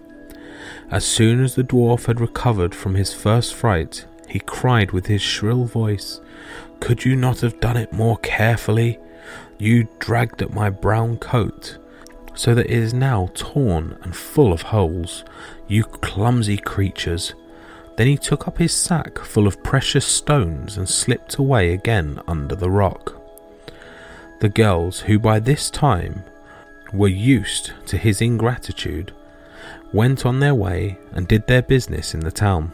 As 0.91 1.03
soon 1.03 1.43
as 1.43 1.55
the 1.55 1.63
dwarf 1.63 2.05
had 2.05 2.21
recovered 2.21 2.75
from 2.75 2.93
his 2.93 3.13
first 3.13 3.55
fright, 3.55 4.05
he 4.27 4.39
cried 4.39 4.91
with 4.91 5.07
his 5.07 5.21
shrill 5.21 5.65
voice. 5.65 6.21
Could 6.79 7.03
you 7.03 7.15
not 7.15 7.41
have 7.41 7.59
done 7.59 7.77
it 7.77 7.91
more 7.91 8.17
carefully? 8.17 8.99
You 9.57 9.87
dragged 9.97 10.41
at 10.43 10.53
my 10.53 10.69
brown 10.69 11.17
coat, 11.17 11.77
so 12.35 12.53
that 12.53 12.67
it 12.67 12.71
is 12.71 12.93
now 12.93 13.29
torn 13.33 13.97
and 14.03 14.15
full 14.15 14.53
of 14.53 14.61
holes. 14.61 15.23
You 15.67 15.83
clumsy 15.83 16.57
creatures! 16.57 17.33
Then 17.97 18.07
he 18.07 18.17
took 18.17 18.47
up 18.47 18.59
his 18.59 18.73
sack 18.73 19.17
full 19.19 19.47
of 19.47 19.63
precious 19.63 20.05
stones 20.05 20.77
and 20.77 20.87
slipped 20.87 21.37
away 21.37 21.73
again 21.73 22.21
under 22.27 22.55
the 22.55 22.69
rock. 22.69 23.19
The 24.41 24.49
girls, 24.49 24.99
who 25.01 25.17
by 25.17 25.39
this 25.39 25.71
time 25.71 26.23
were 26.95 27.07
used 27.07 27.73
to 27.87 27.97
his 27.97 28.21
ingratitude, 28.21 29.13
went 29.93 30.25
on 30.25 30.39
their 30.39 30.55
way 30.55 30.97
and 31.11 31.27
did 31.27 31.47
their 31.47 31.61
business 31.61 32.13
in 32.13 32.21
the 32.21 32.31
town. 32.31 32.71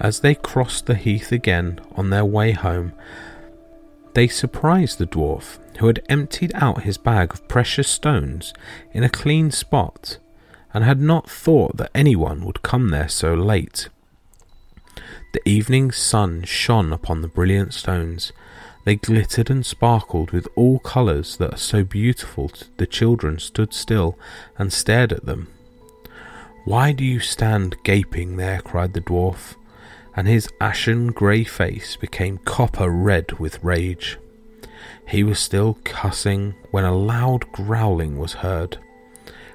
As 0.00 0.20
they 0.20 0.34
crossed 0.34 0.86
the 0.86 0.94
heath 0.94 1.30
again 1.30 1.80
on 1.94 2.10
their 2.10 2.24
way 2.24 2.52
home, 2.52 2.92
they 4.14 4.28
surprised 4.28 4.98
the 4.98 5.06
dwarf, 5.06 5.58
who 5.78 5.86
had 5.86 6.02
emptied 6.08 6.52
out 6.54 6.82
his 6.82 6.98
bag 6.98 7.32
of 7.32 7.48
precious 7.48 7.88
stones 7.88 8.54
in 8.92 9.02
a 9.02 9.08
clean 9.08 9.50
spot, 9.50 10.18
and 10.72 10.84
had 10.84 11.00
not 11.00 11.28
thought 11.28 11.76
that 11.76 11.90
anyone 11.94 12.44
would 12.44 12.62
come 12.62 12.90
there 12.90 13.08
so 13.08 13.34
late. 13.34 13.88
The 15.32 15.48
evening 15.48 15.90
sun 15.90 16.44
shone 16.44 16.92
upon 16.92 17.22
the 17.22 17.28
brilliant 17.28 17.74
stones. 17.74 18.32
They 18.84 18.96
glittered 18.96 19.50
and 19.50 19.64
sparkled 19.64 20.30
with 20.30 20.46
all 20.56 20.78
colours 20.78 21.38
that 21.38 21.54
are 21.54 21.58
so 21.58 21.84
beautiful. 21.84 22.50
The 22.76 22.86
children 22.86 23.38
stood 23.38 23.72
still 23.72 24.18
and 24.58 24.72
stared 24.72 25.12
at 25.12 25.24
them. 25.24 25.48
Why 26.64 26.92
do 26.92 27.04
you 27.04 27.20
stand 27.20 27.76
gaping 27.82 28.36
there? 28.36 28.60
cried 28.60 28.92
the 28.92 29.00
dwarf, 29.00 29.56
and 30.16 30.28
his 30.28 30.48
ashen 30.60 31.08
grey 31.08 31.44
face 31.44 31.96
became 31.96 32.38
copper 32.38 32.90
red 32.90 33.38
with 33.38 33.62
rage. 33.62 34.18
He 35.08 35.22
was 35.22 35.38
still 35.38 35.78
cussing 35.84 36.54
when 36.70 36.84
a 36.84 36.96
loud 36.96 37.50
growling 37.52 38.18
was 38.18 38.34
heard, 38.34 38.78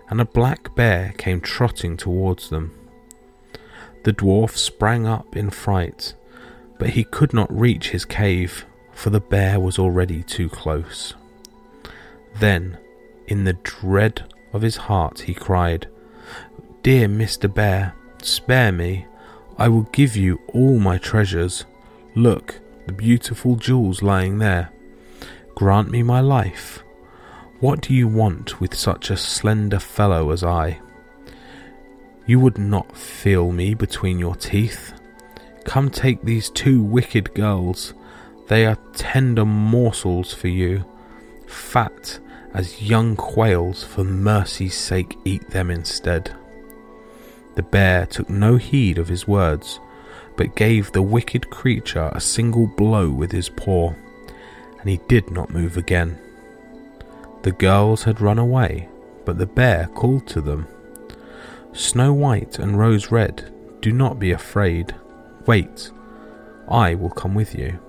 and 0.10 0.20
a 0.20 0.26
black 0.26 0.76
bear 0.76 1.14
came 1.18 1.42
trotting 1.42 1.98
towards 1.98 2.50
them. 2.50 2.74
The 4.04 4.14
dwarf 4.14 4.52
sprang 4.52 5.06
up 5.06 5.36
in 5.36 5.50
fright, 5.50 6.14
but 6.78 6.92
he 6.92 7.04
could 7.04 7.34
not 7.34 7.52
reach 7.52 7.90
his 7.90 8.06
cave, 8.06 8.66
for 9.00 9.12
the 9.12 9.22
bear 9.22 9.62
was 9.62 9.80
already 9.80 10.22
too 10.24 10.50
close. 10.50 11.14
Then, 12.36 12.78
in 13.28 13.46
the 13.46 13.54
dread 13.54 14.26
of 14.52 14.62
his 14.62 14.76
heart, 14.76 15.22
he 15.22 15.34
cried, 15.34 15.88
Dear 16.84 17.08
Mr. 17.08 17.52
Bear, 17.52 17.96
spare 18.22 18.74
me. 18.74 19.06
I 19.58 19.70
will 19.70 19.84
give 19.94 20.18
you 20.18 20.42
all 20.50 20.80
my 20.80 20.98
treasures. 20.98 21.64
Look, 22.14 22.60
the 22.88 22.92
beautiful 22.92 23.56
jewels 23.56 24.02
lying 24.02 24.40
there. 24.40 24.70
Grant 25.56 25.90
me 25.90 26.04
my 26.04 26.20
life. 26.20 26.84
What 27.62 27.80
do 27.80 27.94
you 27.94 28.08
want 28.10 28.60
with 28.60 28.76
such 28.76 29.10
a 29.10 29.16
slender 29.16 29.80
fellow 29.80 30.32
as 30.32 30.44
I? 30.44 30.82
You 32.26 32.42
would 32.42 32.58
not 32.58 32.98
feel 32.98 33.54
me 33.54 33.76
between 33.76 34.20
your 34.20 34.36
teeth. 34.36 34.94
Come 35.64 35.90
take 35.90 36.22
these 36.22 36.50
two 36.50 36.84
wicked 36.84 37.34
girls. 37.34 37.94
They 38.50 38.66
are 38.66 38.78
tender 38.94 39.46
morsels 39.46 40.34
for 40.34 40.48
you, 40.48 40.84
fat 41.46 42.20
as 42.52 42.82
young 42.82 43.16
quails. 43.16 43.84
For 43.84 44.04
mercy's 44.04 44.76
sake, 44.76 45.16
eat 45.24 45.52
them 45.52 45.70
instead. 45.70 46.36
The 47.56 47.62
bear 47.62 48.08
took 48.08 48.28
no 48.28 48.58
heed 48.58 48.98
of 48.98 49.08
his 49.08 49.28
words, 49.28 49.80
but 50.36 50.56
gave 50.56 50.92
the 50.92 51.04
wicked 51.04 51.52
creature 51.52 52.10
a 52.12 52.20
single 52.20 52.66
blow 52.66 53.12
with 53.12 53.32
his 53.32 53.50
paw, 53.50 53.94
and 54.80 54.90
he 54.90 55.00
did 55.08 55.30
not 55.30 55.52
move 55.52 55.78
again. 55.78 56.18
The 57.44 57.52
girls 57.52 58.04
had 58.04 58.20
run 58.20 58.40
away, 58.40 58.90
but 59.26 59.38
the 59.38 59.46
bear 59.46 59.88
called 59.94 60.26
to 60.30 60.42
them. 60.42 60.68
Snow 61.72 62.14
White 62.14 62.58
and 62.58 62.80
Rose 62.80 63.12
Red, 63.12 63.54
do 63.80 63.92
not 63.92 64.18
be 64.18 64.32
afraid. 64.32 64.96
Wait, 65.46 65.92
I 66.68 66.96
will 66.96 67.12
come 67.12 67.36
with 67.36 67.54
you. 67.54 67.80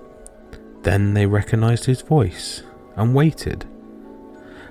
Then 0.83 1.13
they 1.13 1.25
recognized 1.25 1.85
his 1.85 2.01
voice 2.01 2.63
and 2.95 3.13
waited. 3.13 3.65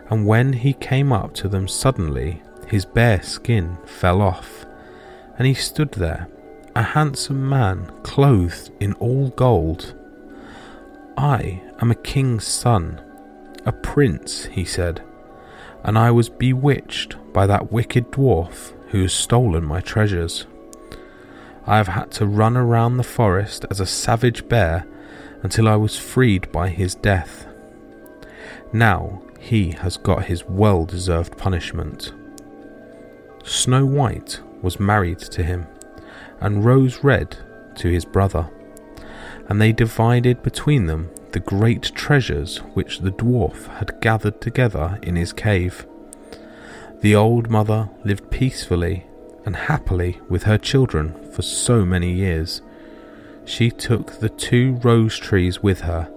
And 0.08 0.26
when 0.26 0.52
he 0.52 0.72
came 0.72 1.12
up 1.12 1.34
to 1.34 1.48
them 1.48 1.68
suddenly, 1.68 2.42
his 2.66 2.84
bear 2.84 3.22
skin 3.22 3.78
fell 3.84 4.20
off, 4.20 4.66
and 5.38 5.46
he 5.46 5.54
stood 5.54 5.92
there, 5.92 6.28
a 6.74 6.82
handsome 6.82 7.48
man 7.48 7.90
clothed 8.02 8.70
in 8.80 8.92
all 8.94 9.28
gold. 9.30 9.94
I 11.16 11.62
am 11.80 11.90
a 11.90 11.96
king's 11.96 12.46
son, 12.46 13.00
a 13.64 13.72
prince, 13.72 14.46
he 14.46 14.64
said, 14.64 15.02
and 15.84 15.98
I 15.98 16.10
was 16.10 16.28
bewitched 16.28 17.16
by 17.32 17.46
that 17.46 17.72
wicked 17.72 18.10
dwarf 18.10 18.72
who 18.88 19.02
has 19.02 19.12
stolen 19.12 19.64
my 19.64 19.80
treasures. 19.80 20.46
I 21.66 21.76
have 21.76 21.88
had 21.88 22.10
to 22.12 22.26
run 22.26 22.56
around 22.56 22.96
the 22.96 23.04
forest 23.04 23.64
as 23.70 23.80
a 23.80 23.86
savage 23.86 24.48
bear 24.48 24.86
until 25.42 25.68
I 25.68 25.76
was 25.76 25.96
freed 25.96 26.50
by 26.52 26.68
his 26.68 26.94
death. 26.94 27.46
Now 28.72 29.22
he 29.38 29.70
has 29.72 29.96
got 29.96 30.26
his 30.26 30.44
well 30.44 30.84
deserved 30.84 31.36
punishment. 31.36 32.12
Snow 33.44 33.84
White 33.84 34.40
was 34.62 34.78
married 34.78 35.18
to 35.18 35.42
him, 35.42 35.66
and 36.40 36.64
Rose 36.64 37.02
Red 37.02 37.38
to 37.76 37.88
his 37.88 38.04
brother, 38.04 38.50
and 39.48 39.60
they 39.60 39.72
divided 39.72 40.42
between 40.42 40.86
them 40.86 41.10
the 41.32 41.40
great 41.40 41.82
treasures 41.94 42.58
which 42.74 43.00
the 43.00 43.12
dwarf 43.12 43.66
had 43.78 44.00
gathered 44.00 44.40
together 44.40 44.98
in 45.02 45.16
his 45.16 45.32
cave. 45.32 45.86
The 47.00 47.14
old 47.14 47.48
mother 47.50 47.88
lived 48.04 48.30
peacefully 48.30 49.06
and 49.46 49.56
happily 49.56 50.20
with 50.28 50.42
her 50.42 50.58
children 50.58 51.14
for 51.32 51.42
so 51.42 51.84
many 51.84 52.12
years. 52.12 52.60
She 53.50 53.72
took 53.72 54.20
the 54.20 54.28
two 54.28 54.74
rose 54.84 55.18
trees 55.18 55.60
with 55.60 55.80
her, 55.80 56.08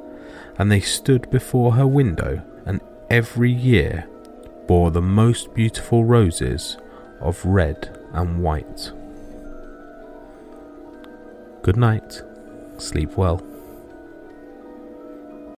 and 0.59 0.71
they 0.71 0.79
stood 0.79 1.31
before 1.31 1.73
her 1.73 1.87
window, 1.87 2.43
and 2.63 2.79
every 3.09 3.51
year 3.51 4.05
bore 4.67 4.91
the 4.91 5.01
most 5.01 5.51
beautiful 5.55 6.05
roses 6.05 6.77
of 7.19 7.43
red 7.43 7.97
and 8.13 8.43
white. 8.43 8.91
Good 11.63 11.75
night, 11.75 12.21
sleep 12.77 13.17
well. 13.17 13.41